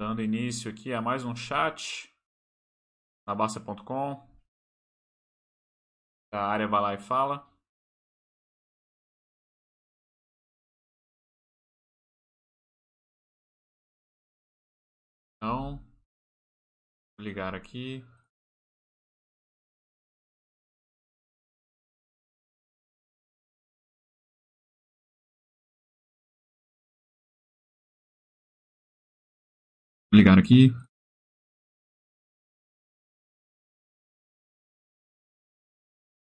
[0.00, 2.10] Dando início aqui a mais um chat
[3.26, 4.26] na Basta.com.
[6.32, 7.46] A área vai lá e fala.
[15.36, 15.76] Então,
[17.18, 18.02] vou ligar aqui.
[30.12, 30.72] Ligar aqui.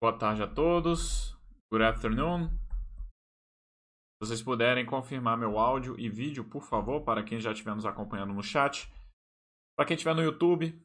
[0.01, 1.37] Boa tarde a todos.
[1.71, 2.49] Good afternoon.
[2.49, 7.85] Se vocês puderem confirmar meu áudio e vídeo, por favor, para quem já estiver nos
[7.85, 8.91] acompanhando no chat.
[9.77, 10.83] Para quem estiver no YouTube,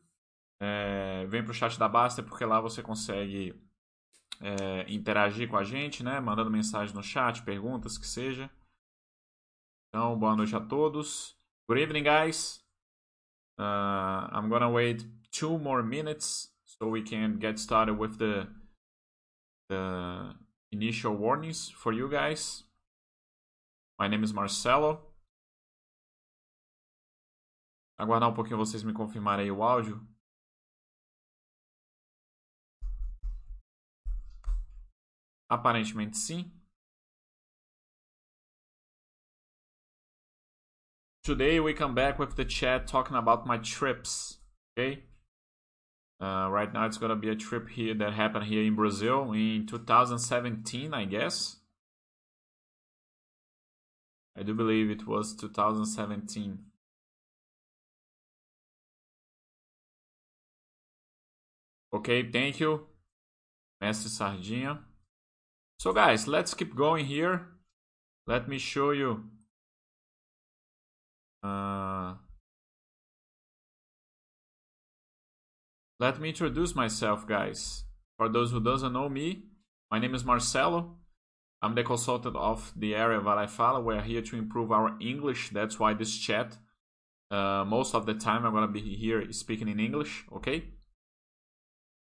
[0.62, 3.56] é, vem para o chat da Basta, porque lá você consegue
[4.42, 6.20] é, interagir com a gente, né?
[6.20, 8.52] Mandando mensagem no chat, perguntas, que seja.
[9.88, 11.38] Então, boa noite a todos.
[11.70, 12.61] Good evening, guys.
[13.62, 18.48] Uh, I'm gonna wait two more minutes so we can get started with the
[19.70, 20.34] the
[20.72, 22.64] initial warnings for you guys.
[24.00, 25.00] My name is Marcelo.
[28.00, 30.02] Aguardar um pouquinho vocês me confirmarem aí o áudio.
[35.48, 36.52] Aparentemente sim.
[41.24, 44.40] Today we come back with the chat talking about my trips.
[44.76, 45.04] Okay.
[46.20, 49.68] Uh, right now it's gonna be a trip here that happened here in Brazil in
[49.68, 51.58] 2017, I guess.
[54.36, 56.58] I do believe it was 2017.
[61.94, 62.88] Okay, thank you,
[63.80, 64.80] Mestre Sardinha.
[65.78, 67.48] So guys, let's keep going here.
[68.26, 69.26] Let me show you
[71.44, 72.16] uh,
[76.00, 77.86] let me introduce myself, guys.
[78.18, 79.44] For those who doesn't know me,
[79.90, 80.98] my name is Marcelo.
[81.62, 83.82] I'm the consultant of the area Vai Fala.
[83.82, 85.50] We're here to improve our English.
[85.50, 86.58] That's why this chat.
[87.30, 90.26] Uh, most of the time, I'm gonna be here speaking in English.
[90.36, 90.64] Okay.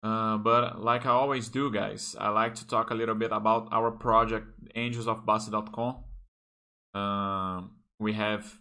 [0.02, 3.68] Uh, but like I always do, guys, I like to talk a little bit about
[3.72, 6.04] our project, angelsofbasta.com.
[6.94, 7.62] Uh,
[7.98, 8.58] we have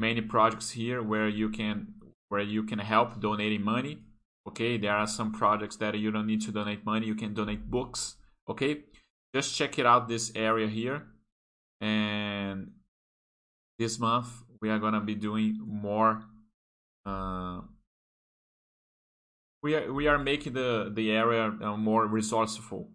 [0.00, 1.94] many projects here where you can
[2.28, 3.98] where you can help donating money
[4.48, 4.76] okay?
[4.78, 8.16] There are some projects that you don't need to donate money you can donate books
[8.48, 8.84] okay?
[9.34, 11.06] Just check it out this area here.
[11.80, 12.72] And
[13.78, 14.28] this month
[14.60, 16.22] we are gonna be doing more
[17.06, 17.60] uh,
[19.62, 22.90] we are we are making the the area uh, more resourceful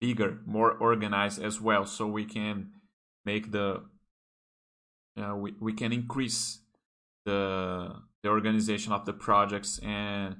[0.00, 2.70] bigger more organized as well so we can
[3.24, 3.82] make the
[5.20, 6.60] uh, we, we can increase
[7.24, 10.36] the the organization of the projects and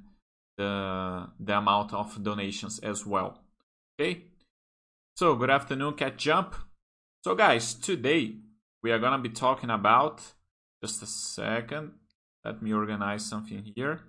[0.57, 3.43] the the amount of donations as well.
[3.99, 4.25] Okay?
[5.17, 6.55] So good afternoon cat jump.
[7.25, 8.37] So guys today
[8.83, 10.23] we are gonna be talking about
[10.83, 11.93] just a second
[12.45, 14.01] let me organize something here.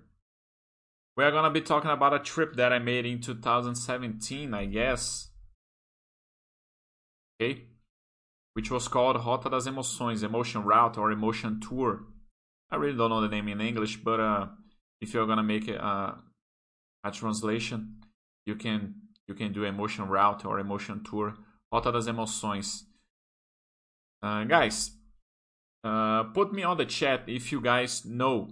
[1.16, 5.28] We are gonna be talking about a trip that i made in 2017 i guess.
[7.40, 7.71] Okay
[8.54, 12.04] which was called Rota das Emoções, Emotion Route or Emotion Tour.
[12.70, 14.46] I really don't know the name in English, but uh,
[15.00, 16.18] if you're gonna make a,
[17.04, 18.00] a translation,
[18.46, 18.94] you can
[19.28, 21.34] you can do Emotion Route or Emotion Tour.
[21.72, 22.84] Rota das Emoções.
[24.22, 24.92] Uh, guys,
[25.84, 28.48] uh, put me on the chat if you guys know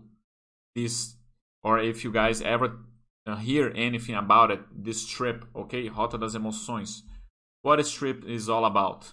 [0.74, 1.14] this
[1.62, 2.78] or if you guys ever
[3.26, 4.60] uh, hear anything about it.
[4.72, 5.88] This trip, okay?
[5.88, 7.02] Rota das Emoções.
[7.62, 9.12] What this trip is all about.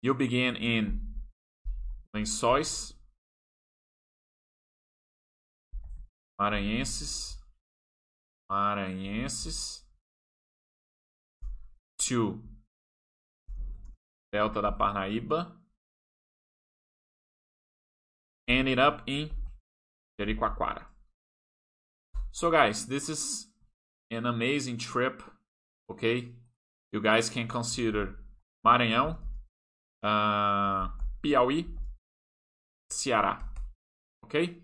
[0.00, 1.00] You begin in
[2.14, 2.94] Lençóis
[6.40, 7.36] Maranhenses
[8.50, 9.82] Maranhenses
[11.98, 12.40] to
[14.32, 15.50] Delta da Parnaíba
[18.46, 19.30] ended up in
[20.20, 20.84] Jericoacoara.
[22.30, 23.48] So guys, this is
[24.12, 25.22] an amazing trip,
[25.90, 26.28] okay?
[26.92, 28.14] You guys can consider
[28.64, 29.16] Maranhão
[30.02, 30.88] uh,
[31.22, 31.66] Piauí,
[32.90, 33.42] Ceará.
[34.24, 34.62] Okay.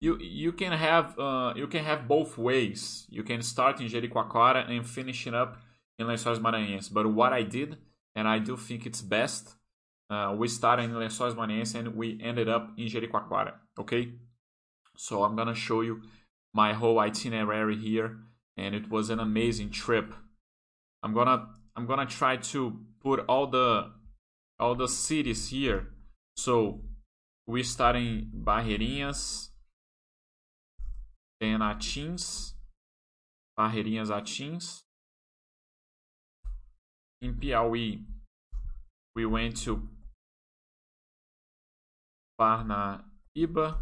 [0.00, 3.06] You you can have uh, you can have both ways.
[3.08, 5.58] You can start in Jericoacoara and finish it up
[5.98, 6.92] in Lençóis Maranhenses.
[6.92, 7.78] But what I did,
[8.16, 9.54] and I do think it's best,
[10.10, 13.54] uh, we started in Lençóis Maranhenses and we ended up in Jericoacoara.
[13.78, 14.14] Okay.
[14.96, 16.02] So I'm gonna show you
[16.52, 18.18] my whole itinerary here,
[18.56, 20.14] and it was an amazing trip.
[21.02, 23.90] I'm gonna I'm gonna try to put all the
[24.58, 25.88] all the cities here.
[26.36, 26.80] So
[27.46, 29.48] we start in Barreirinhas,
[31.40, 32.52] then Atins,
[33.58, 34.82] Barreirinhas Atins.
[37.20, 38.04] In Piauí,
[39.14, 39.88] we went to
[42.40, 43.78] Parnaíba,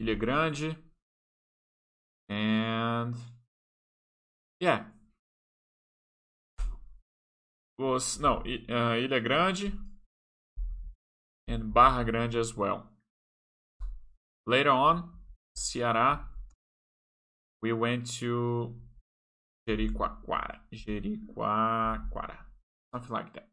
[0.00, 0.76] Ilha Grande,
[2.28, 3.14] and
[4.58, 4.84] yeah,
[7.78, 9.72] was no uh, Ilha Grande
[11.48, 12.86] and Barra Grande as well.
[14.46, 15.10] Later on,
[15.56, 16.20] Ceará,
[17.62, 18.74] we went to
[19.68, 22.36] Jericoacoara, Jericoacoara,
[22.92, 23.48] something like that.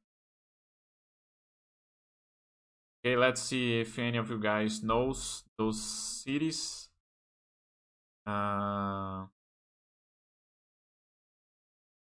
[3.06, 6.88] Okay, let's see if any of you guys knows those cities.
[8.26, 9.26] Uh,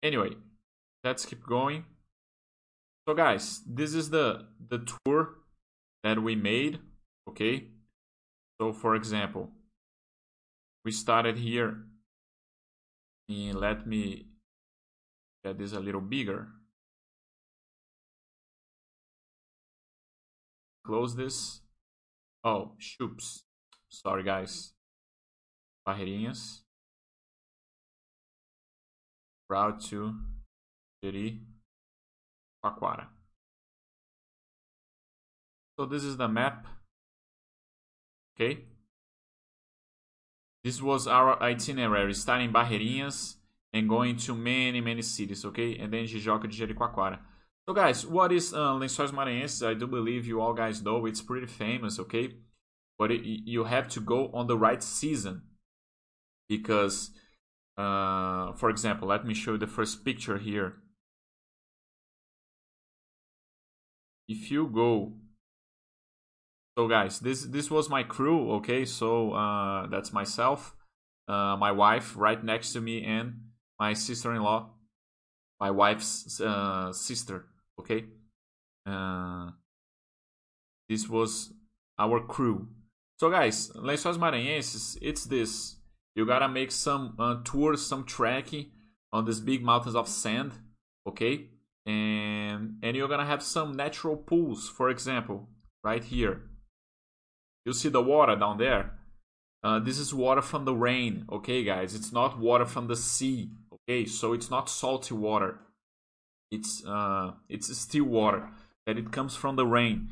[0.04, 0.32] anyway,
[1.04, 1.86] let's keep going.
[3.10, 5.40] So guys, this is the the tour
[6.04, 6.78] that we made,
[7.28, 7.70] okay?
[8.62, 9.50] So for example,
[10.86, 11.86] we started here
[13.28, 14.28] and let me
[15.44, 16.50] get this a little bigger.
[20.86, 21.62] close this.
[22.44, 23.40] Oh, shoops.
[23.90, 24.74] Sorry, guys.
[25.88, 26.62] Barreirinhas.
[29.50, 30.14] Route to
[32.64, 33.08] Jericoacoara.
[35.78, 36.68] So this is the map.
[38.36, 38.66] Okay.
[40.64, 43.36] This was our itinerary, starting Barreirinhas
[43.72, 45.78] and going to many, many cities, okay?
[45.78, 47.20] And then Jijoca de Jericoacoara.
[47.68, 49.66] So guys, what is uh, Lençóis Maranhenses?
[49.66, 52.32] I do believe you all guys know it's pretty famous, okay?
[52.98, 55.44] But it, you have to go on the right season
[56.50, 57.12] because,
[57.78, 60.78] uh, for example, let me show you the first picture here.
[64.30, 65.12] If you go,
[66.78, 68.86] so guys, this this was my crew, okay?
[68.86, 70.74] So uh, that's myself,
[71.28, 74.70] uh, my wife right next to me, and my sister-in-law,
[75.60, 77.50] my wife's uh, sister
[77.80, 78.06] okay?
[78.86, 79.52] Uh,
[80.88, 81.54] this was
[81.98, 82.68] our crew.
[83.20, 85.76] So guys lençóis maranhenses it's this.
[86.16, 88.72] You gotta make some uh, tours some trekking
[89.12, 90.52] on these big mountains of sand
[91.08, 91.50] okay
[91.90, 95.48] and and you're gonna have some natural pools for example
[95.84, 96.42] right here.
[97.66, 98.92] You see the water down there?
[99.64, 101.96] Uh, this is water from the rain okay guys?
[101.96, 104.06] It's not water from the sea okay?
[104.06, 105.60] So it's not salty water.
[106.52, 108.50] It's uh, it's still water
[108.86, 110.10] that it comes from the rain.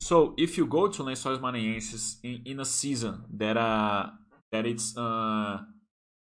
[0.00, 4.06] So if you go to Lençóis Maranhenses in, in a season that uh
[4.52, 5.58] that it's uh,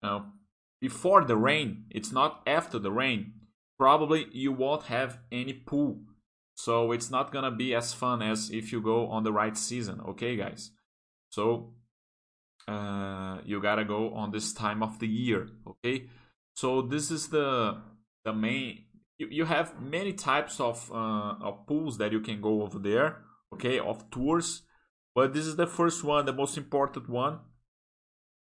[0.02, 0.20] uh
[0.80, 3.32] before the rain, it's not after the rain,
[3.78, 6.00] probably you won't have any pool.
[6.54, 10.00] So it's not gonna be as fun as if you go on the right season,
[10.08, 10.70] okay guys?
[11.30, 11.74] So
[12.66, 16.08] uh, you gotta go on this time of the year, okay?
[16.54, 17.82] So this is the
[18.24, 18.86] the main
[19.18, 23.18] you, you have many types of, uh, of pools that you can go over there,
[23.54, 24.62] okay, of tours.
[25.14, 27.40] But this is the first one, the most important one.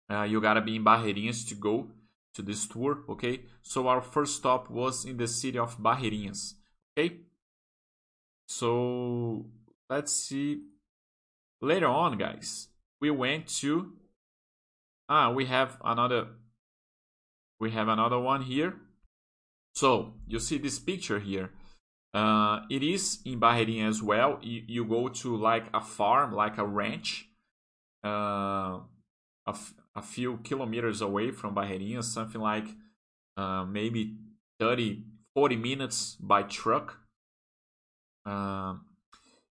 [0.10, 1.92] Uh, you gotta be in Barreirinhas to go
[2.34, 3.42] to this tour, okay?
[3.62, 6.54] So our first stop was in the city of Barreirinhas,
[6.98, 7.18] okay?
[8.48, 9.46] So
[9.90, 10.64] let's see.
[11.62, 12.70] Later on, guys,
[13.02, 13.94] we went to.
[15.08, 16.28] Ah, we have another.
[17.60, 18.76] We have another one here
[19.80, 21.52] so you see this picture here.
[22.14, 24.40] Uh, it is in Barreirinha as well.
[24.42, 27.30] You, you, go to like a farm, like a ranch,
[28.04, 28.80] uh,
[29.46, 29.56] a,
[29.96, 32.68] a few kilometers away from Barreirinha, something like
[33.38, 34.16] uh, maybe
[34.60, 35.04] 30,
[35.34, 36.98] 40 minutes by truck.
[38.26, 38.76] Uh,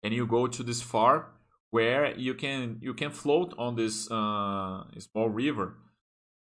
[0.03, 1.25] and you go to this farm
[1.71, 5.75] where you can you can float on this uh, small river.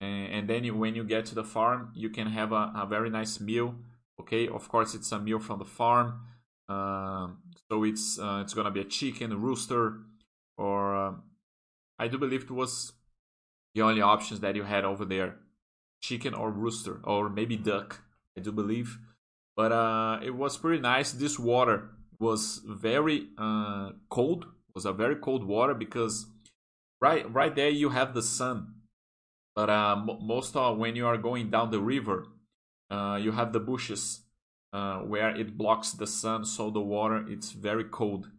[0.00, 3.08] And, then you, when you get to the farm you can have a, a, very
[3.08, 3.76] nice meal.
[4.20, 6.20] Okay of course it's a meal from the farm.
[6.68, 7.38] Um,
[7.70, 10.00] so it's uh, it's gonna be a chicken a rooster
[10.56, 11.12] or uh,
[11.98, 12.92] i do believe it was
[13.74, 15.36] the only options that you had over there
[16.02, 18.00] chicken or rooster or maybe duck
[18.36, 18.98] i do believe
[19.56, 25.16] but uh, it was pretty nice this water was very uh, cold was a very
[25.16, 26.26] cold water because
[27.00, 28.74] right right there you have the sun
[29.54, 32.26] but uh, most of when you are going down the river,
[32.90, 34.20] uh, you have the bushes
[34.72, 38.30] uh, where it blocks the sun, so the water it's very cold.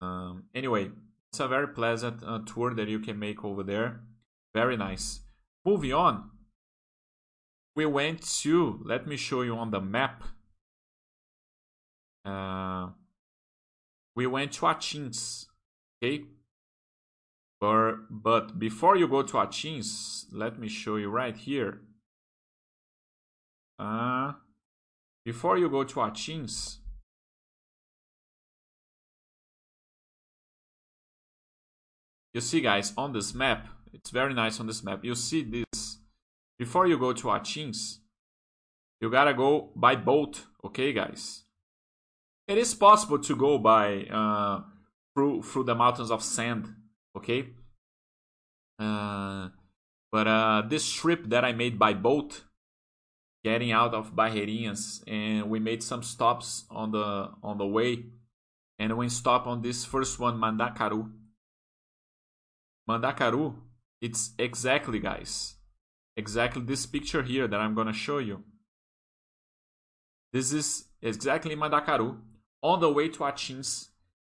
[0.00, 0.90] Um, anyway,
[1.30, 4.00] it's a very pleasant uh, tour that you can make over there.
[4.54, 5.20] Very nice.
[5.64, 6.30] Moving on,
[7.74, 8.80] we went to.
[8.84, 10.24] Let me show you on the map.
[12.24, 12.90] Uh,
[14.14, 15.46] we went to Atins.
[16.02, 16.24] okay
[17.60, 21.80] but but before you go to Atins let me show you right here
[23.78, 24.32] uh
[25.24, 26.78] before you go to Atins
[32.34, 35.04] you see guys on this map it's very nice on this map.
[35.04, 35.98] You see this.
[36.58, 37.98] Before you go to Atins
[39.02, 41.42] you gotta go by boat okay guys?
[42.46, 44.60] It is possible to go by uh,
[45.12, 46.72] through through the mountains of sand
[47.16, 47.48] okay?
[48.78, 49.48] Uh,
[50.12, 52.44] but uh, this trip that i made by boat
[53.44, 58.04] getting out of barreirinhas and we made some stops on the on the way
[58.78, 61.10] and we stop on this first one mandacaru.
[62.88, 63.54] Mandacaru
[64.02, 65.54] it's exactly guys
[66.16, 68.44] exactly this picture here that i'm gonna show you
[70.32, 72.16] this is exactly Mandacaru
[72.62, 73.88] on the way to Atins,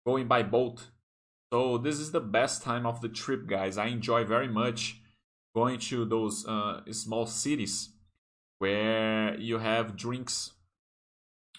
[0.06, 0.90] going by boat.
[1.52, 3.78] So this is the best time of the trip, guys.
[3.78, 5.02] I enjoy very much
[5.54, 7.90] going to those uh, small cities
[8.58, 10.54] where you have drinks,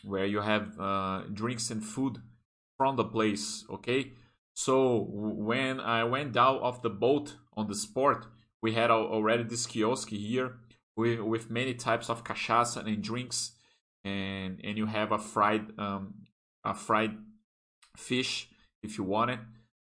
[0.03, 2.21] where you have uh, drinks and food
[2.77, 3.65] from the place.
[3.71, 4.15] Okay,
[4.53, 8.27] so when I went out of the boat on the sport,
[8.63, 10.57] we had already this kiosk here
[10.97, 13.53] with with many types of cachaça and drinks,
[14.05, 16.15] and and you have a fried um,
[16.65, 17.17] a fried
[17.97, 18.49] fish
[18.83, 19.41] if you want it.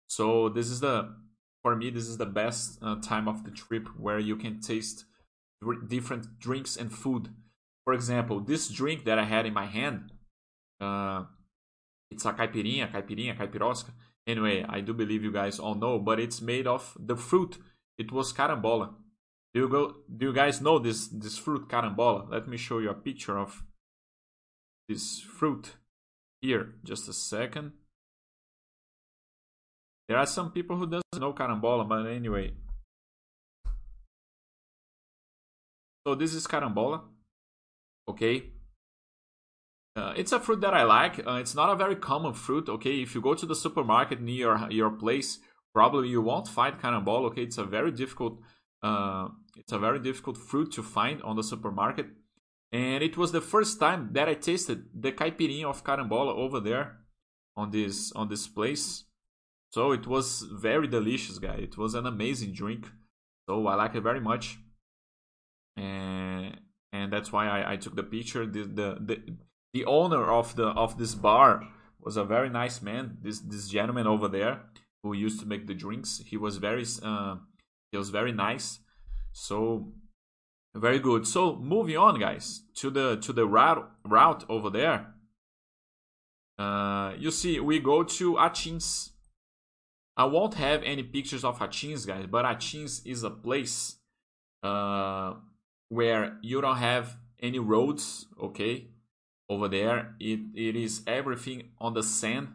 [0.07, 1.15] So this is the
[1.61, 5.05] for me this is the best uh, time of the trip where you can taste
[5.87, 7.29] different drinks and food.
[7.83, 10.11] For example, this drink that I had in my hand,
[10.79, 11.23] uh,
[12.09, 13.91] it's a caipirinha, caipirinha, caipirosca.
[14.27, 17.57] Anyway, I do believe you guys all know, but it's made of the fruit.
[17.97, 18.93] It was carambola.
[19.53, 19.95] Do you go?
[20.15, 22.29] Do you guys know this this fruit carambola?
[22.29, 23.63] Let me show you a picture of
[24.87, 25.75] this fruit
[26.41, 27.71] here just a second
[30.07, 32.51] there are some people who doesn't know carambola but anyway
[36.05, 37.01] so this is carambola
[38.09, 38.43] okay
[39.95, 43.01] uh, it's a fruit that i like uh, it's not a very common fruit okay
[43.01, 45.39] if you go to the supermarket near your place
[45.73, 48.39] probably you won't find carambola okay it's a very difficult
[48.83, 52.07] uh, it's a very difficult fruit to find on the supermarket
[52.71, 56.99] and it was the first time that I tasted the caipirinha of carambola over there
[57.57, 59.03] on this on this place.
[59.71, 61.55] So it was very delicious, guy.
[61.55, 62.87] It was an amazing drink.
[63.49, 64.57] So I like it very much,
[65.75, 66.59] and
[66.93, 68.45] and that's why I, I took the picture.
[68.45, 69.37] The, the the
[69.73, 71.67] the owner of the of this bar
[71.99, 73.17] was a very nice man.
[73.21, 74.61] This this gentleman over there
[75.03, 76.21] who used to make the drinks.
[76.25, 77.37] He was very uh,
[77.91, 78.79] he was very nice.
[79.31, 79.93] So
[80.75, 81.27] very good.
[81.27, 85.13] So moving on, guys, to the to the route route over there.
[86.59, 89.11] Uh, you see, we go to Atins.
[90.15, 93.95] I won't have any pictures of Atins, guys, but Atins is a place
[94.61, 95.33] uh,
[95.89, 98.27] where you don't have any roads.
[98.39, 98.90] Okay,
[99.51, 102.47] over there, it it is everything on the sand.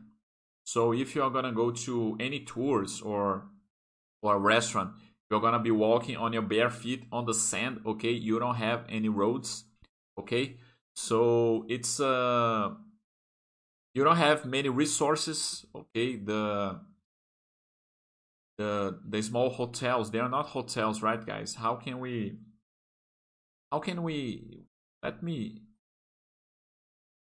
[0.65, 3.45] So if you are gonna go to any tours or
[4.23, 4.93] or restaurant,
[5.31, 8.13] you're gonna be walking on your bare feet on the sand okay?
[8.13, 9.65] You don't have any roads
[10.19, 10.57] okay?
[10.95, 12.71] So it's uh
[13.95, 16.17] you don't have many resources okay?
[16.17, 16.81] The
[18.57, 21.57] the the small hotels they are not hotels right guys?
[21.57, 22.39] How can we
[23.71, 24.65] how can we
[25.03, 25.66] let me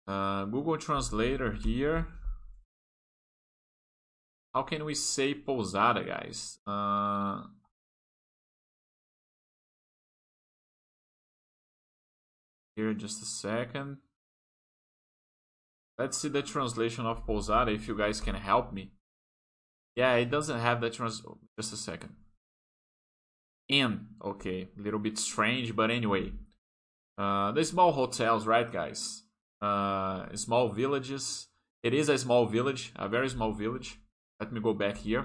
[0.07, 2.07] uh google translator here
[4.55, 7.43] how can we say pousada guys uh
[12.77, 13.99] Here, just a second.
[15.97, 18.91] Let's see the translation of Pousada if you guys can help me.
[19.95, 21.23] Yeah, it doesn't have the trans.
[21.57, 22.15] Just a second.
[23.69, 24.09] In.
[24.25, 26.33] Okay, a little bit strange, but anyway.
[27.17, 29.23] Uh, the small hotels, right, guys?
[29.65, 31.49] Uh, small villages.
[31.83, 33.99] It is a small village, a very small village.
[34.41, 35.25] Let me go back here.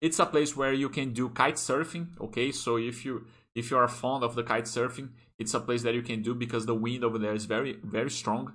[0.00, 2.06] It's a place where you can do kite surfing.
[2.26, 3.14] Okay, so if you
[3.54, 6.34] if you are fond of the kite surfing, it's a place that you can do
[6.34, 8.52] because the wind over there is very very strong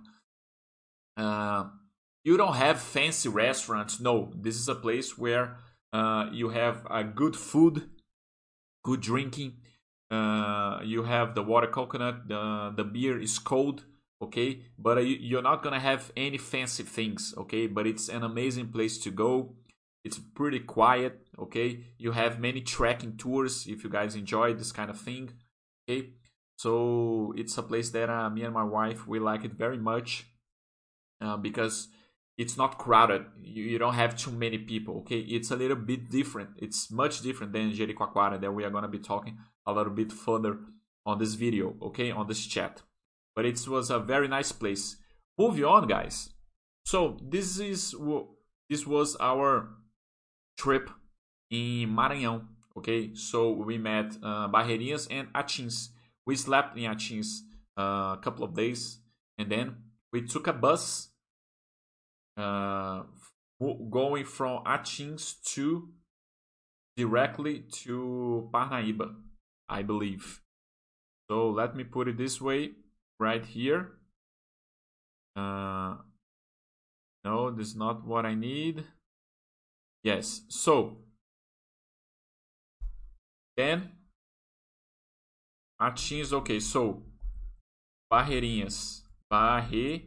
[1.18, 1.66] uh,
[2.24, 5.58] you don't have fancy restaurants no this is a place where
[5.94, 7.90] uh, you have a good food
[8.84, 9.54] good drinking
[10.10, 13.86] uh, you have the water coconut the, the beer is cold
[14.22, 18.68] okay but uh, you're not gonna have any fancy things okay but it's an amazing
[18.68, 19.56] place to go
[20.04, 24.90] it's pretty quiet okay you have many trekking tours if you guys enjoy this kind
[24.90, 25.32] of thing
[25.90, 26.10] okay
[26.58, 30.28] so it's a place that uh, me and my wife we like it very much
[31.22, 31.88] uh, because
[32.38, 33.25] it's not crowded.
[33.42, 34.98] You, you don't have too many people.
[35.00, 36.50] Okay, it's a little bit different.
[36.58, 40.58] It's much different than Jericoacoara that we are gonna be talking a little bit further
[41.06, 41.75] on this video.
[41.82, 42.82] Okay, on this chat.
[43.36, 44.98] But it was a very nice place.
[45.38, 46.30] Moving on, guys.
[46.86, 47.96] So this is
[48.70, 49.70] this was our
[50.58, 50.90] trip
[51.50, 52.48] in Maranhão.
[52.78, 55.90] Okay, so we met uh, Barreirinhas and Atins.
[56.26, 57.40] We slept in Atins
[57.78, 59.00] uh, a couple of days,
[59.38, 59.76] and then
[60.14, 61.10] we took a bus
[62.38, 63.04] uh,
[63.90, 65.90] going from Atins to
[66.96, 69.16] directly to Parnaíba,
[69.68, 70.42] I believe.
[71.30, 72.72] So let me put it this way
[73.22, 73.92] right here.
[75.36, 75.98] Uh,
[77.24, 78.84] no, this is not what I need.
[80.04, 80.98] Yes, so
[83.56, 83.92] then
[85.80, 87.04] Atins, okay, so
[88.12, 90.01] Barreirinhas, Barre,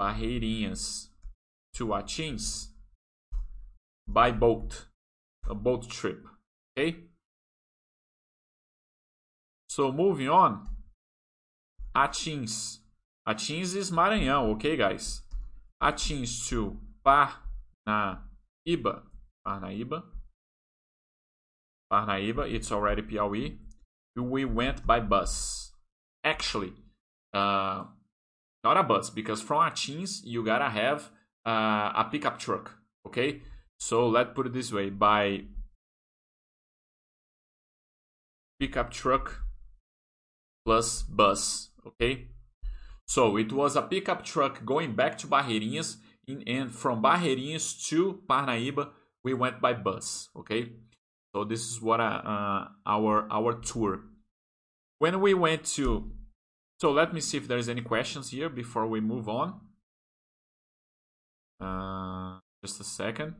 [0.00, 1.08] Barreirinhas
[1.74, 2.68] to Atins
[4.08, 4.86] by boat,
[5.48, 6.24] a boat trip,
[6.72, 6.96] okay?
[9.68, 10.73] So moving on,
[11.96, 12.78] Atins.
[13.26, 15.22] Atins is Maranhão, okay, guys?
[15.82, 19.02] Atins to Parnaíba,
[19.46, 20.02] Parnaíba,
[21.92, 23.58] Parnaíba, it's already Piauí.
[24.16, 25.72] We went by bus.
[26.24, 26.72] Actually,
[27.32, 27.84] uh,
[28.62, 31.10] not a bus, because from Atins, you gotta have
[31.46, 33.42] uh, a pickup truck, okay?
[33.78, 35.42] So let's put it this way, by
[38.58, 39.40] pickup truck
[40.64, 42.28] plus bus, okay?
[43.06, 48.22] So it was a pickup truck going back to Barreirinhas, in, and from Barreirinhas to
[48.28, 48.90] Parnaíba,
[49.22, 50.72] we went by bus, okay?
[51.34, 54.04] So this is what uh, uh, our our tour.
[54.98, 56.12] When we went to,
[56.80, 59.60] so let me see if there's any questions here before we move on.
[61.60, 63.34] Uh, just a second.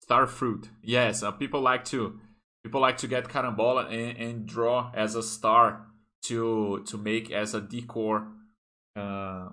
[0.00, 1.22] Star fruit, yes.
[1.22, 2.20] Uh, people like to
[2.64, 5.86] people like to get carambola and, and draw as a star
[6.22, 8.26] to to make as a decor
[8.96, 9.50] uh,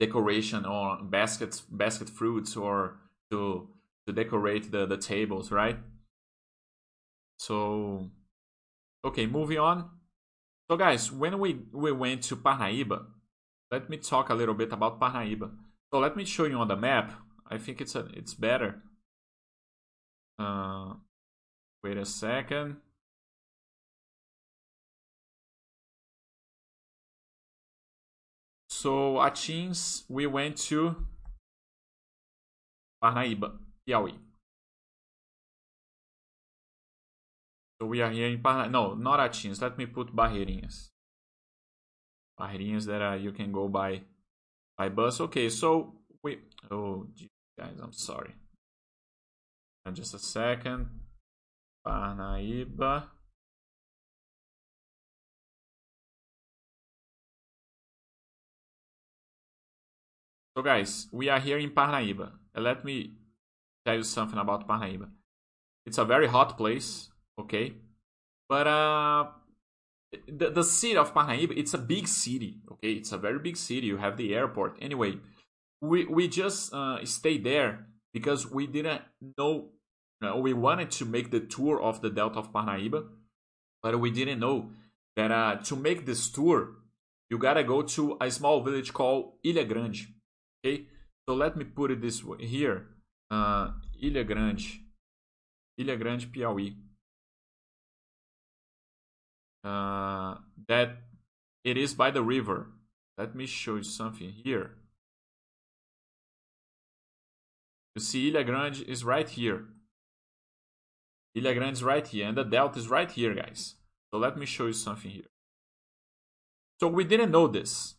[0.00, 2.98] decoration on baskets basket fruits or
[3.30, 3.68] to
[4.06, 5.78] to decorate the the tables right?
[7.38, 8.10] So
[9.04, 9.88] okay moving on.
[10.68, 13.06] So guys when we we went to Parnaíba
[13.70, 15.50] let me talk a little bit about Parnaíba.
[15.92, 17.12] So let me show you on the map.
[17.48, 18.82] I think it's a it's better.
[20.38, 20.94] Uh
[21.82, 22.76] wait a second
[28.82, 30.96] So Atins, we went to
[33.00, 33.52] Parnaíba,
[33.88, 34.14] Piauí.
[37.80, 38.72] So we are here in Parnaíba.
[38.72, 39.62] No, not Atins.
[39.62, 40.88] Let me put Barreirinhas.
[42.40, 44.02] Barreirinhas that uh, you can go by
[44.76, 45.20] by bus.
[45.20, 46.40] Okay, so we.
[46.68, 48.34] Oh, geez, guys, I'm sorry.
[49.86, 50.88] And just a second.
[51.86, 53.08] Parnaíba.
[60.56, 62.32] So guys, we are here in Parnaíba.
[62.54, 63.14] Let me
[63.84, 65.08] tell you something about Parnaíba.
[65.86, 67.74] It's a very hot place, okay?
[68.48, 69.24] But uh
[70.28, 72.92] the, the city of Parnaíba, it's a big city, okay?
[72.92, 73.86] It's a very big city.
[73.86, 74.76] You have the airport.
[74.80, 75.18] Anyway,
[75.80, 79.02] we we just uh, stayed there because we didn't
[79.38, 79.70] know
[80.22, 83.06] you we wanted to make the tour of the Delta of Parnaíba,
[83.82, 84.70] but we didn't know
[85.16, 86.70] that uh, to make this tour,
[87.30, 90.06] you gotta go to a small village called Ilha Grande.
[90.64, 90.86] Okay,
[91.28, 92.86] so let me put it this way here.
[93.30, 94.62] Uh, Ilha Grande,
[95.78, 96.76] Ilha Grande, Piauí.
[99.64, 100.36] Uh,
[100.68, 100.96] that
[101.64, 102.66] it is by the river.
[103.18, 104.72] Let me show you something here.
[107.94, 109.66] You see, Ilha Grande is right here.
[111.34, 113.76] Ilha Grande is right here, and the delta is right here, guys.
[114.12, 115.30] So let me show you something here.
[116.80, 117.94] So we didn't know this,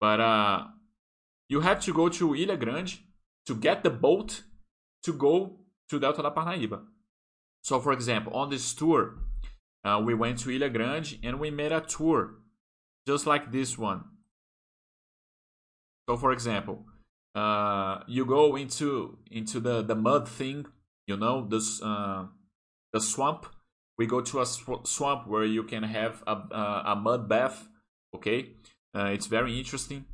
[0.00, 0.64] but uh,
[1.48, 2.98] you have to go to Ilha Grande
[3.46, 4.42] to get the boat
[5.02, 6.80] to go to Delta da Parnaíba.
[7.62, 9.16] So, for example, on this tour,
[9.84, 12.36] uh, we went to Ilha Grande and we made a tour
[13.06, 14.04] just like this one.
[16.08, 16.86] So, for example,
[17.34, 20.66] uh, you go into into the, the mud thing,
[21.06, 22.26] you know, this uh,
[22.92, 23.46] the swamp.
[23.98, 27.68] We go to a sw- swamp where you can have a, a, a mud bath.
[28.14, 28.56] Okay,
[28.94, 30.06] uh, it's very interesting.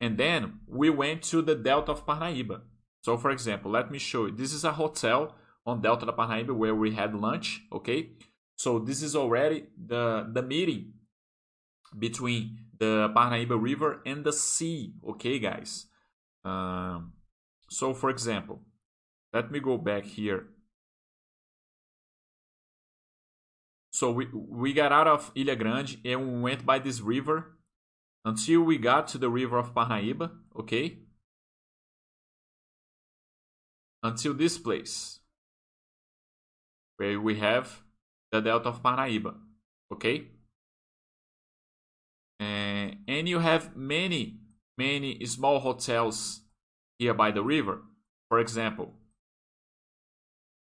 [0.00, 2.62] And then we went to the Delta of Parnaíba.
[3.02, 4.32] So, for example, let me show you.
[4.32, 5.34] This is a hotel
[5.66, 7.62] on Delta of Parnaíba where we had lunch.
[7.72, 8.10] Okay.
[8.56, 10.92] So this is already the, the meeting
[11.98, 14.94] between the Parnaíba River and the sea.
[15.08, 15.86] Okay, guys.
[16.44, 17.12] Um,
[17.70, 18.60] so, for example,
[19.32, 20.46] let me go back here.
[24.00, 27.58] So we we got out of Ilha Grande and we went by this river
[28.24, 30.30] until we got to the river of Parnaíba.
[30.58, 31.00] Okay.
[34.02, 35.20] Until this place
[36.96, 37.82] where we have
[38.32, 39.34] the Delta of Parnaíba.
[39.92, 40.28] Okay
[42.40, 44.38] uh, and you have many
[44.78, 46.40] many small hotels
[46.98, 47.82] here by the river
[48.30, 48.94] for example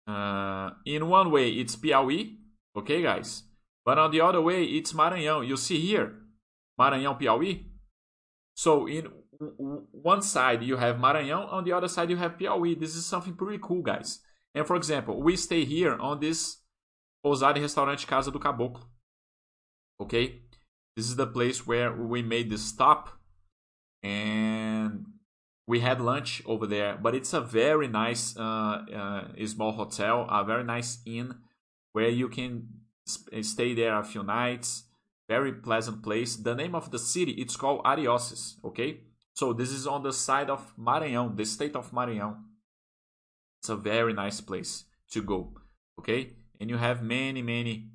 [0.05, 2.40] uh, in one way it's Piauí
[2.75, 3.43] okay guys?
[3.85, 5.47] But on the other way it's Maranhão.
[5.47, 6.13] You see here.
[6.79, 7.65] Maranhão Piauí.
[8.55, 9.07] So in
[9.91, 12.79] one side you have Maranhão on the other side you have Piauí.
[12.79, 14.19] This is something pretty cool guys.
[14.53, 16.57] And for example we stay here on this
[17.25, 18.81] Pousada e Restaurante Casa do Caboclo.
[19.99, 20.41] Okay
[20.95, 23.09] this is the place where we made the stop.
[24.03, 25.05] And
[25.67, 26.97] we had lunch over there.
[27.01, 31.35] But it's a very nice uh, uh, small hotel a very nice inn
[31.93, 32.67] where you can
[33.41, 34.83] stay there a few nights
[35.27, 39.01] very pleasant place the name of the city it's called Araioses okay
[39.33, 42.37] so this is on the side of Maranhão the state of Maranhão
[43.59, 45.53] it's a very nice place to go
[45.99, 47.91] okay and you have many many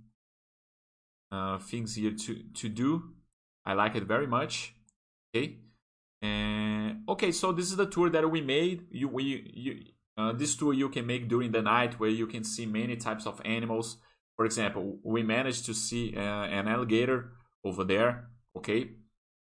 [1.31, 3.11] uh, things here to, to do.
[3.65, 4.75] I like it very much.
[5.35, 5.57] Okay.
[6.23, 8.87] And okay, so this is the tour that we made.
[8.91, 9.85] You we you
[10.17, 13.27] uh, this tour you can make during the night where you can see many types
[13.27, 13.99] of animals.
[14.37, 17.33] For example, we managed to see uh, an alligator
[17.65, 18.29] over there.
[18.57, 18.91] Okay,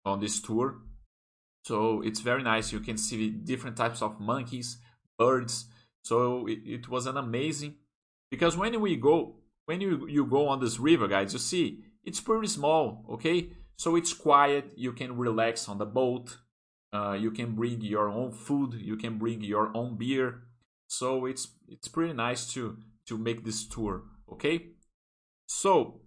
[0.05, 0.81] on this tour.
[1.63, 2.71] So it's very nice.
[2.71, 4.77] You can see different types of monkeys,
[5.17, 5.65] birds.
[6.03, 7.75] So it, it was an amazing
[8.29, 12.19] because when we go when you, you go on this river, guys, you see it's
[12.19, 13.51] pretty small, okay?
[13.77, 16.37] So it's quiet, you can relax on the boat,
[16.93, 20.41] uh, you can bring your own food, you can bring your own beer.
[20.91, 22.75] So it's it's pretty nice to
[23.05, 24.71] to make this tour, okay?
[25.47, 26.01] So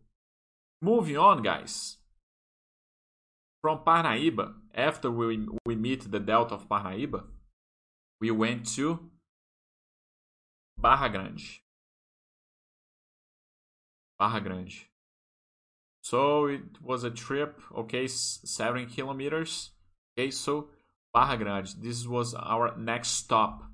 [0.82, 1.96] moving on, guys.
[3.62, 7.24] From Parnaíba, after we we meet the delta of Parnaíba,
[8.20, 9.10] we went to
[10.76, 11.40] Barra Grande.
[14.18, 14.84] Barra Grande.
[16.02, 19.70] So it was a trip, okay, seven kilometers.
[20.12, 20.68] Okay, so
[21.14, 21.72] Barra Grande.
[21.80, 23.70] This was our next stop.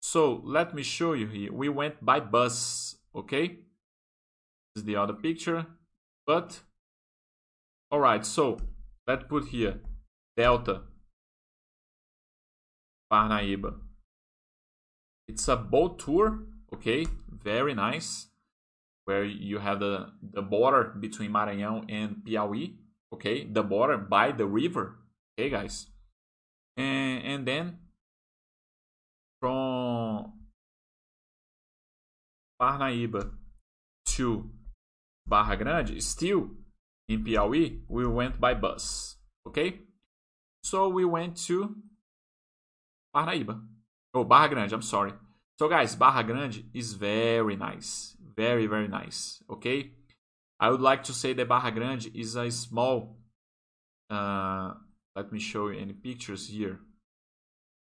[0.00, 1.52] So let me show you here.
[1.52, 3.48] We went by bus, okay?
[4.74, 5.66] This is the other picture.
[6.26, 6.60] But,
[7.92, 8.58] alright, so
[9.06, 9.80] let's put here
[10.36, 10.82] Delta
[13.12, 13.74] Parnaíba.
[15.28, 16.40] It's a boat tour,
[16.72, 17.06] okay?
[17.28, 18.28] Very nice
[19.04, 22.74] where you have the, the border between Maranhão and Piauí,
[23.12, 23.44] okay?
[23.44, 24.96] The border by the river,
[25.38, 25.86] okay, guys?
[26.76, 27.78] And, and then
[29.40, 30.32] from
[32.60, 33.32] Parnaíba
[34.06, 34.50] to
[35.26, 36.50] Barra Grande, still
[37.08, 39.16] in Piauí, we went by bus,
[39.48, 39.80] okay?
[40.62, 41.74] So we went to
[43.16, 43.60] Parnaíba.
[44.14, 45.12] Oh, Barra Grande, I'm sorry.
[45.58, 49.90] So guys, Barra Grande is very nice very very nice okay
[50.58, 53.18] i would like to say that barra grande is a small
[54.10, 54.72] uh,
[55.14, 56.80] let me show you any pictures here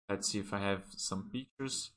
[0.10, 1.92] let's see if i have some pictures.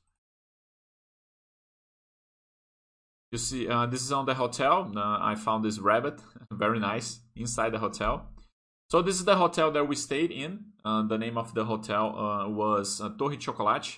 [3.31, 4.91] You see uh, this is on the hotel.
[4.95, 6.21] Uh, i found this rabbit.
[6.51, 7.19] Very nice.
[7.35, 8.29] Inside the hotel.
[8.91, 10.65] So this is the hotel that we stayed in.
[10.85, 13.97] Uh, the name of the hotel uh, was uh, torre chocolate.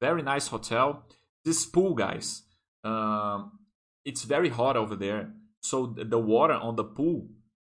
[0.00, 1.04] Very nice hotel.
[1.44, 2.42] This pool guys
[2.86, 3.58] um,
[4.04, 5.32] it's very hot over there.
[5.60, 7.28] So the water on the pool,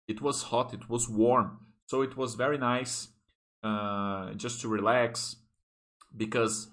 [0.07, 1.59] it was hot, it was warm.
[1.87, 3.07] So it was very nice
[3.63, 5.37] uh, just to relax
[6.17, 6.69] because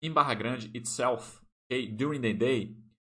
[0.00, 2.70] in Barra Grande itself, okay, during the day,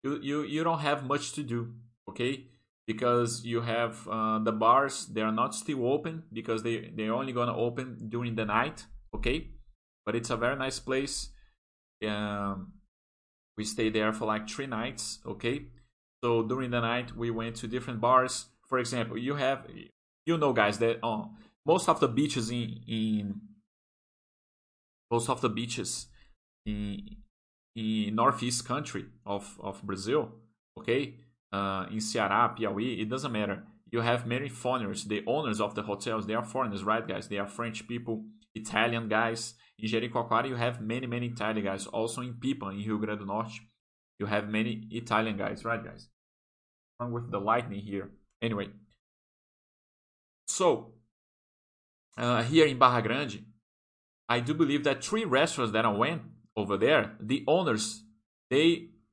[0.04, 1.74] you, you, you don't have much to do,
[2.10, 2.48] okay?
[2.86, 7.32] Because you have uh, the bars, they are not still open because they, they're only
[7.32, 9.50] gonna open during the night, okay?
[10.06, 11.30] But it's a very nice place.
[12.06, 12.74] Um,
[13.58, 15.68] we stayed there for like three nights, okay?
[16.24, 18.48] So during the night, we went to different bars.
[18.68, 19.68] For example, you have,
[20.26, 21.26] you know, guys, that uh,
[21.66, 23.42] most of the beaches in, in
[25.14, 25.92] most of the beaches
[26.66, 26.84] in
[27.76, 30.22] in northeast country of of Brazil,
[30.80, 31.02] okay,
[31.58, 33.58] uh, in Ceará, Piauí, it doesn't matter.
[33.94, 35.00] You have many foreigners.
[35.14, 37.28] The owners of the hotels, they are foreigners, right, guys?
[37.28, 38.16] They are French people,
[38.56, 39.42] Italian guys.
[39.78, 41.86] In Jericoacoara, you have many, many Italian guys.
[42.00, 43.60] Also in Pipa, in Rio Grande do Norte,
[44.20, 46.04] you have many Italian guys, right, guys?
[47.00, 48.08] Wrong with the lightning here.
[48.42, 48.68] Anyway,
[50.48, 50.94] so
[52.18, 53.53] uh, here in Barra Grande,
[54.34, 56.24] I do believe that three restaurants that I went
[56.58, 58.04] over there, the owners,
[58.50, 58.68] they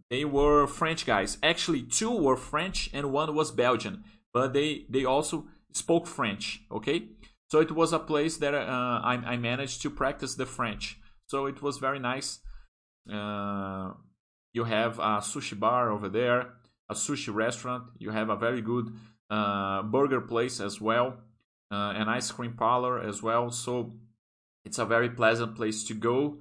[0.08, 1.36] they were French guys.
[1.42, 4.02] Actually, two were French and one was Belgian,
[4.32, 5.36] but they they also
[5.82, 6.62] spoke French.
[6.72, 6.98] Okay,
[7.50, 10.98] so it was a place that uh, I, I managed to practice the French.
[11.26, 12.38] So it was very nice.
[13.18, 13.92] Uh,
[14.54, 16.40] you have a sushi bar over there,
[16.88, 17.84] a sushi restaurant.
[17.98, 18.86] You have a very good
[19.28, 21.08] uh, burger place as well,
[21.70, 23.50] uh, an ice cream parlor as well.
[23.50, 24.00] So
[24.64, 26.38] it's a very pleasant place to go.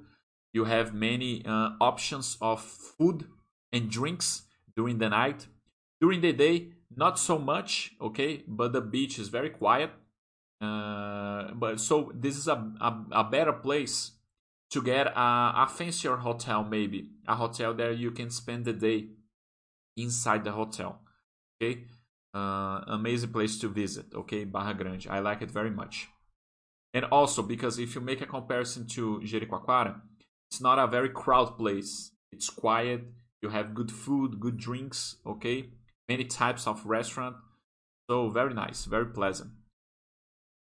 [0.53, 3.25] You have many uh, options of food
[3.71, 4.43] and drinks
[4.75, 5.47] during the night.
[6.01, 9.91] During the day, not so much, okay, but the beach is very quiet.
[10.61, 14.11] Uh, but so this is a, a, a better place
[14.71, 19.07] to get a, a fancier hotel, maybe a hotel there you can spend the day
[19.97, 21.01] inside the hotel.
[21.61, 21.85] Okay,
[22.33, 24.05] uh, amazing place to visit.
[24.13, 26.07] Okay, Barra Grande, I like it very much.
[26.93, 30.01] And also because if you make a comparison to Jericoacoara,
[30.49, 32.11] it's not a very crowd place.
[32.31, 33.01] It's quiet.
[33.41, 35.17] You have good food, good drinks.
[35.25, 35.69] Okay,
[36.07, 37.35] many types of restaurant.
[38.09, 39.51] So very nice, very pleasant.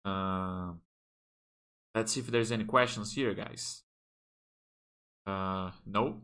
[0.05, 0.73] Uh,
[1.95, 3.83] let's see if there's any questions here, guys.
[5.27, 6.21] Uh, no.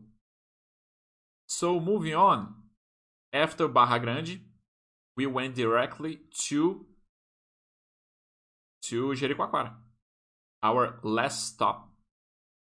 [1.47, 2.55] So moving on,
[3.33, 4.39] after Barra Grande,
[5.17, 6.85] we went directly to
[8.83, 9.73] to Jericoacoara,
[10.61, 11.89] our last stop.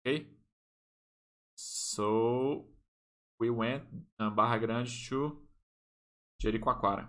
[0.06, 0.26] Okay.
[1.56, 2.66] So
[3.40, 3.84] we went
[4.20, 5.38] um, Barra Grande to
[6.44, 7.08] Jericoacoara.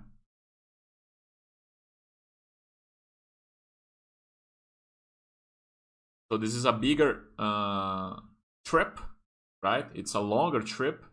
[6.31, 8.17] So this is a bigger uh,
[8.65, 9.01] trip,
[9.63, 9.87] right?
[9.95, 11.05] It's a longer trip,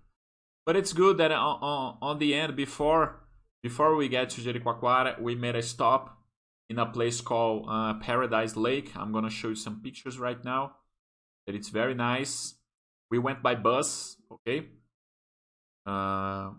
[0.65, 3.19] but it's good that on, on, on the end, before
[3.61, 6.18] before we get to Jericoacoara, we made a stop
[6.69, 8.91] in a place called uh, Paradise Lake.
[8.95, 10.75] I'm gonna show you some pictures right now.
[11.45, 12.55] That it's very nice.
[13.09, 14.67] We went by bus, okay.
[15.85, 16.51] Uh,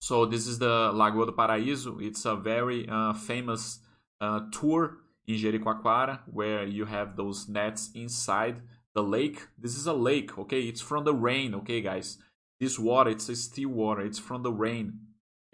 [0.00, 2.02] so this is the Lagoa do Paraíso.
[2.02, 3.78] It's a very uh, famous
[4.20, 8.62] uh, tour in Jericoacoara where you have those nets inside
[8.94, 9.46] the lake.
[9.56, 10.62] This is a lake, okay?
[10.62, 12.18] It's from the rain, okay, guys?
[12.58, 14.02] This water, it's still water.
[14.02, 14.98] It's from the rain,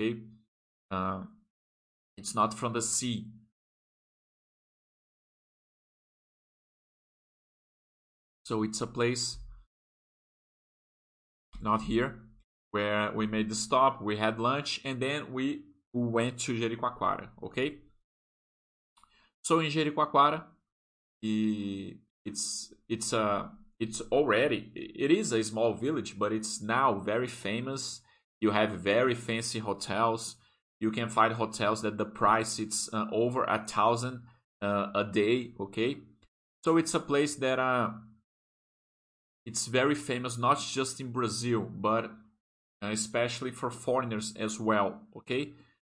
[0.01, 0.21] okay?
[0.91, 1.25] Uh,
[2.17, 3.27] it's not from the sea.
[8.49, 9.37] So it's a place
[11.61, 12.21] not here
[12.71, 17.75] where we made the stop, we had lunch, and then we went to Jericoacoara, okay?
[19.43, 20.45] So in Jericoacoara,
[21.21, 28.01] it's it's a it's already it is a small village, but it's now very famous.
[28.41, 30.37] You have very fancy hotels.
[30.81, 34.23] You can find hotels that the price it's uh, over a thousand
[34.63, 35.53] uh, a day.
[35.61, 35.99] Okay,
[36.65, 37.91] so it's a place that uh,
[39.49, 42.05] it's very famous not just in Brazil, but
[42.83, 45.01] uh, especially for foreigners as well.
[45.17, 45.55] Okay,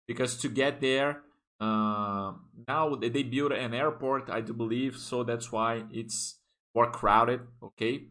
[0.08, 1.24] because to get there,
[1.60, 2.32] uh,
[2.68, 6.40] now they build an airport, I do believe, so that's why it's
[6.74, 7.42] more crowded.
[7.62, 8.08] Okay,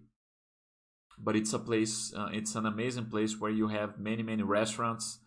[1.19, 5.21] but it's a place, uh, it's an amazing place where you have many many restaurants.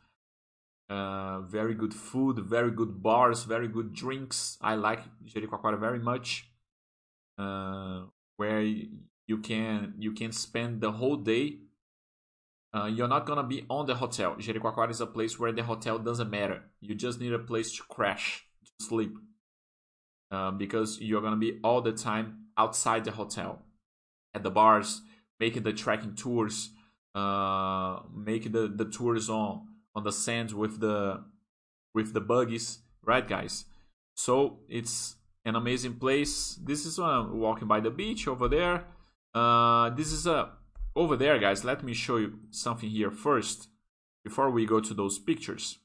[0.89, 4.59] Uh, very good food, very good bars, very good drinks.
[4.61, 6.51] I like Jericoacoara very much.
[7.35, 8.03] Uh,
[8.37, 8.61] where
[9.27, 11.59] you can you can spend the whole day
[12.73, 14.35] uh, you're not gonna be on the hotel.
[14.35, 16.63] Jericoacoara is a place where the hotel doesn't matter.
[16.81, 19.15] You just need a place to crash, to sleep,
[20.31, 23.61] uh, because you're gonna be all the time outside the hotel,
[24.33, 25.01] at the bars,
[25.39, 26.71] making the trekking tours,
[27.13, 31.23] uh, making the, the tours on on the sands with the
[31.93, 33.65] with the buggies, right, guys?
[34.15, 36.55] So it's an amazing place.
[36.55, 38.85] This is uh, walking by the beach over there.
[39.33, 40.51] Uh, this is a
[40.95, 41.63] over there, guys.
[41.63, 43.69] Let me show you something here first
[44.23, 45.79] before we go to those pictures.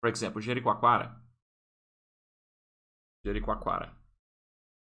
[0.00, 1.10] For example, Jericoacoara.
[3.26, 3.88] Jericoacoara.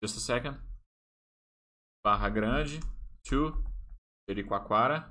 [0.02, 0.56] Just a second.
[2.02, 2.80] Barra Grande
[3.28, 3.64] to
[4.28, 5.04] Jericoacoara.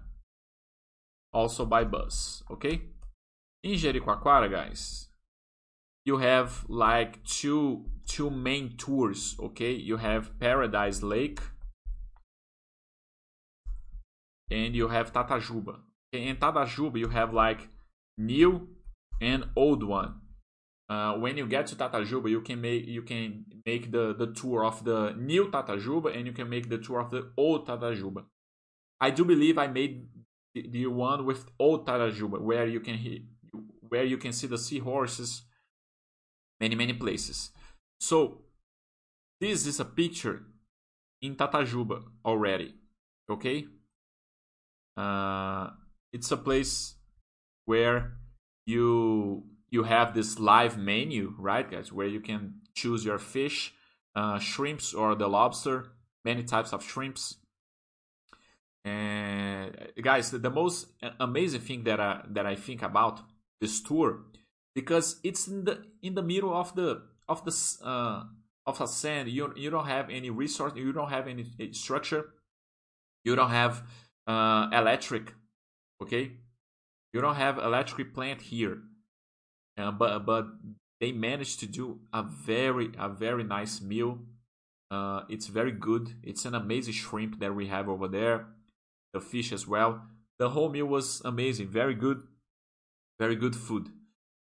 [1.34, 2.82] Also by bus, okay?
[3.64, 5.10] In Jericoacoara, guys,
[6.06, 9.74] you have like two two main tours, okay?
[9.74, 11.42] You have Paradise Lake
[14.50, 15.80] and you have Tatajuba.
[16.12, 17.70] In Tatajuba, you have like
[18.18, 18.70] new
[19.22, 20.22] and old one.
[20.88, 24.64] Uh, when you get to Tatajuba, you can make you can make the, the tour
[24.64, 28.26] of the new Tatajuba and you can make the tour of the old Tatajuba.
[29.02, 30.08] I do believe I made
[30.54, 33.28] the, the one with old Tatajuba, where you can
[33.90, 35.42] where you can see the seahorses,
[36.60, 37.50] many many places.
[38.00, 38.42] So
[39.42, 40.44] this is a picture
[41.22, 42.76] in Tatajuba already.
[43.30, 43.66] Okay,
[44.98, 45.70] uh,
[46.14, 46.96] it's a place
[47.66, 48.14] where
[48.66, 53.74] you you have this live menu, right, guys, where you can choose your fish,
[54.16, 55.92] uh, shrimps or the lobster,
[56.24, 57.38] many types of shrimps.
[58.86, 60.88] And guys, the, most
[61.20, 63.20] amazing thing that I, that I think about
[63.60, 64.22] this tour,
[64.76, 67.54] because it's in the in the middle of the of the
[67.84, 68.24] uh,
[68.66, 69.30] of a sand.
[69.30, 70.74] You you don't have any resource.
[70.76, 72.26] You don't have any structure.
[73.24, 73.84] You don't have
[74.28, 75.34] uh, electric.
[76.02, 76.32] Okay,
[77.14, 78.80] you don't have electric plant here.
[79.78, 80.48] Uh, but but
[81.00, 84.20] they managed to do a very a very nice meal.
[84.92, 86.16] Uh, it's very good.
[86.24, 88.48] It's an amazing shrimp that we have over there.
[89.14, 90.02] The fish as well.
[90.40, 91.70] The whole meal was amazing.
[91.70, 92.24] Very good.
[93.20, 93.90] Very good food.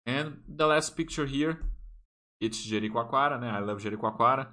[0.07, 1.61] And the last picture here,
[2.41, 3.39] it's Jericoacoara.
[3.41, 3.51] Né?
[3.53, 4.49] I love Jericoacoara.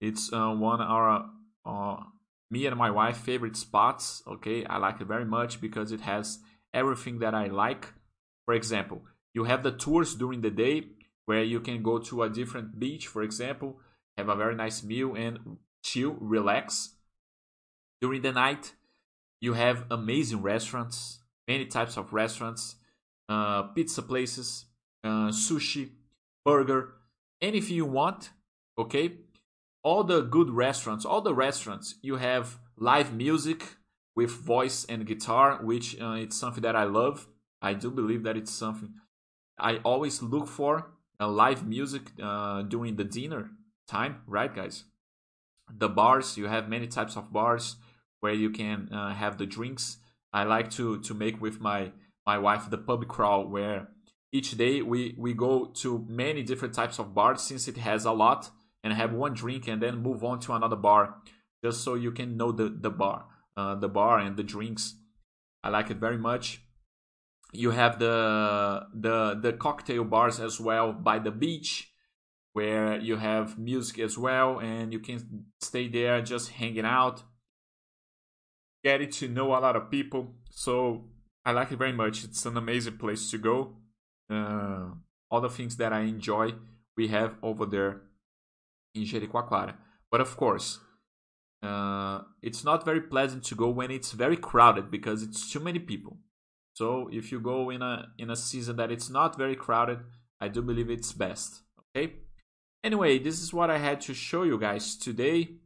[0.00, 1.30] It's uh, one of our
[1.64, 2.04] uh,
[2.50, 4.22] me and my wife favorite spots.
[4.26, 6.38] Okay, I like it very much because it has
[6.74, 7.92] everything that I like.
[8.44, 10.88] For example, you have the tours during the day
[11.26, 13.78] where you can go to a different beach, for example,
[14.16, 16.96] have a very nice meal and chill, relax.
[18.00, 18.74] During the night,
[19.40, 22.76] you have amazing restaurants, many types of restaurants,
[23.28, 24.66] uh, pizza places,
[25.04, 25.90] uh, sushi,
[26.44, 26.94] burger,
[27.40, 28.30] anything you want.
[28.76, 29.12] Okay,
[29.82, 33.76] all the good restaurants, all the restaurants, you have live music
[34.14, 37.26] with voice and guitar, which uh, it's something that I love.
[37.62, 38.94] I do believe that it's something
[39.60, 40.90] I always look for
[41.20, 43.50] uh, live music uh, during the dinner
[43.86, 44.84] time, right, guys?
[45.70, 47.76] The bars, you have many types of bars
[48.20, 49.98] where you can uh, have the drinks.
[50.32, 51.92] I like to to make with my
[52.26, 53.88] my wife the pub crawl where
[54.32, 58.12] each day we we go to many different types of bars since it has a
[58.12, 58.50] lot
[58.82, 61.16] and have one drink and then move on to another bar
[61.62, 64.94] just so you can know the the bar uh, the bar and the drinks.
[65.62, 66.62] I like it very much.
[67.52, 71.92] You have the the the cocktail bars as well by the beach
[72.52, 77.22] where you have music as well and you can stay there just hanging out
[78.82, 80.34] getting to know a lot of people.
[80.50, 81.04] So
[81.44, 82.24] i like it very much.
[82.24, 83.76] It's an amazing place to go.
[84.30, 84.90] Uh,
[85.30, 86.52] all the things that i enjoy
[86.96, 88.02] we have over there
[88.94, 89.74] in jericoacoara
[90.10, 90.80] but of course
[91.62, 95.78] uh, it's not very pleasant to go when it's very crowded because it's too many
[95.78, 96.16] people
[96.80, 99.98] so if you go in a in a season that it's not very crowded,
[100.40, 101.62] I do believe it's best.
[101.94, 102.14] Okay.
[102.82, 105.56] Anyway, this is what I had to show you guys today.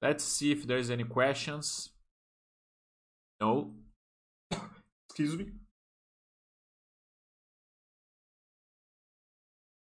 [0.00, 1.90] Let's see if there's any questions.
[3.38, 3.74] No.
[5.10, 5.46] Excuse me.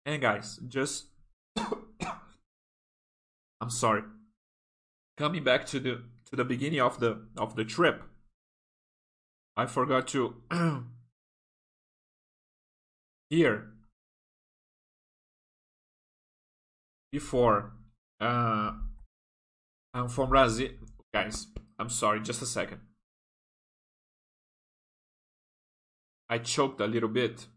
[0.06, 1.08] And guys, just
[3.62, 4.04] I'm sorry.
[5.18, 8.04] Coming back to the to the beginning of the of the trip.
[9.56, 10.36] I forgot to
[13.30, 13.74] here
[17.12, 17.74] before
[18.22, 18.74] uh
[19.94, 20.70] I'm from Brazil
[21.14, 21.48] guys
[21.80, 22.82] I'm sorry just a second
[26.30, 27.48] I choked a little bit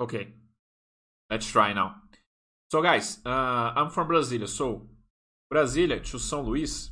[0.00, 0.28] okay
[1.30, 1.96] let's try now
[2.74, 4.48] So, guys, uh, I'm from Brasilia.
[4.48, 4.88] So,
[5.52, 6.90] Brasilia to São Luís,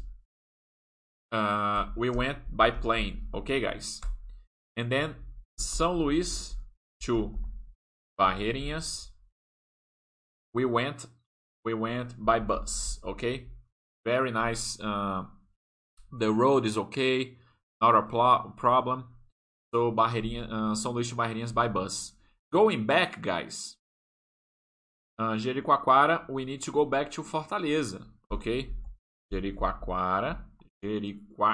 [1.32, 3.22] uh, we went by plane.
[3.34, 4.00] Okay, guys?
[4.76, 5.16] And then
[5.60, 6.54] São Luís
[7.00, 7.36] to
[8.16, 9.08] Barreirinhas,
[10.54, 11.06] we went
[11.64, 13.00] we went by bus.
[13.02, 13.48] Okay,
[14.04, 14.78] very nice.
[14.78, 15.24] Uh,
[16.12, 17.38] the road is okay,
[17.80, 19.04] not a problem.
[19.74, 22.12] So Barreirinha, uh, São Luís to Barreirinhas by bus.
[22.52, 23.76] Going back, guys,
[25.18, 28.74] Uh, Jericoacoara, we need to go back to Fortaleza, ok?
[29.32, 30.44] Jericoacoara,
[30.82, 31.48] Jericoacoara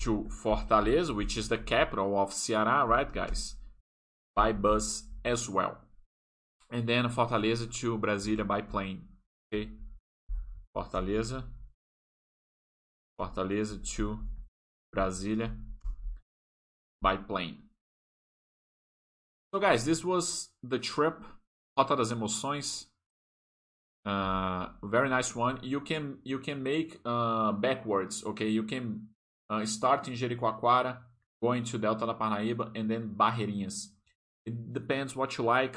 [0.00, 3.56] to Fortaleza, which is the capital of Ceará, right, guys?
[4.34, 5.76] By bus as well.
[6.70, 9.06] And then Fortaleza to Brasília by plane,
[9.52, 9.68] ok?
[10.74, 11.44] Fortaleza,
[13.20, 14.18] Fortaleza to
[14.92, 15.54] Brasília
[17.02, 17.58] by plane.
[19.52, 21.22] So, guys, this was the trip,
[21.76, 22.86] Rota das Emoções.
[24.06, 25.58] Uh, very nice one.
[25.62, 28.24] You can you can make uh, backwards.
[28.24, 29.08] Okay, you can
[29.50, 30.96] uh, start in Jericoacoara,
[31.42, 33.88] going to Delta da Parnaíba, and then Barreirinhas.
[34.46, 35.76] It depends what you like.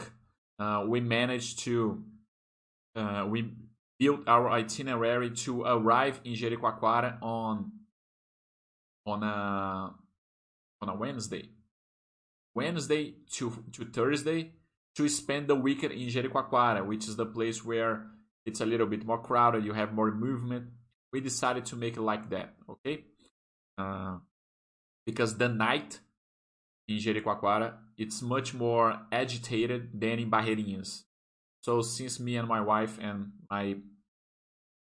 [0.57, 2.03] Uh, we managed to
[2.95, 3.51] uh, we
[3.99, 7.71] built our itinerary to arrive in Jericoacoara on
[9.05, 9.93] on a
[10.87, 11.49] on a Wednesday.
[12.53, 14.51] Wednesday to to Thursday
[14.95, 18.07] to spend the weekend in Jericoacoara, which is the place where
[18.45, 20.67] it's a little bit more crowded, you have more movement.
[21.11, 23.05] We decided to make it like that, okay?
[23.77, 24.17] Uh,
[25.05, 25.99] because the night
[26.87, 31.03] in Jericoacoara it's much more agitated than in Barreirinhas.
[31.61, 33.77] So since me and my wife and my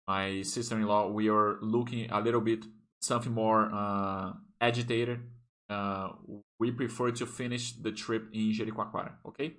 [0.08, 2.66] my sister-in-law we are looking a little bit
[3.02, 5.20] something more uh, agitated,
[5.74, 6.10] uh,
[6.60, 9.14] we prefer to finish the trip in Jericoacoara.
[9.30, 9.56] Okay.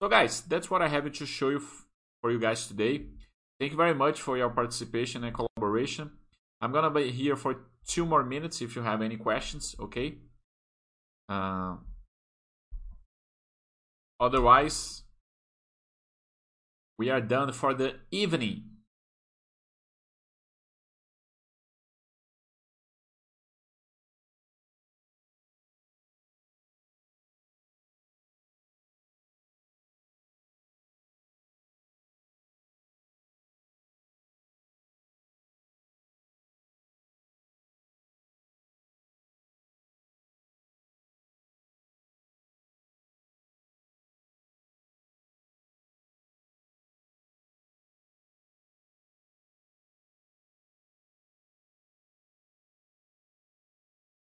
[0.00, 1.62] So guys, that's what I have to show you
[2.20, 2.94] for you guys today.
[3.58, 6.10] Thank you very much for your participation and collaboration.
[6.60, 7.52] I'm gonna be here for
[7.86, 9.74] two more minutes if you have any questions.
[9.80, 10.18] Okay.
[11.28, 11.76] Uh,
[14.20, 15.02] otherwise,
[16.98, 18.75] we are done for the evening.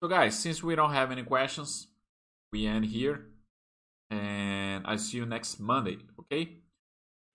[0.01, 1.87] So guys, since we don't have any questions,
[2.53, 3.25] we end here.
[4.09, 6.59] And I see you next Monday, okay?